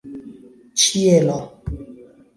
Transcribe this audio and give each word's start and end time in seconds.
ĉielo 0.83 1.37